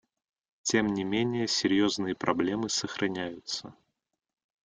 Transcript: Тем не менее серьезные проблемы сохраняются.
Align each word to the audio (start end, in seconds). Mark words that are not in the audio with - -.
Тем 0.63 0.87
не 0.87 1.03
менее 1.03 1.47
серьезные 1.47 2.15
проблемы 2.15 2.69
сохраняются. 2.69 3.75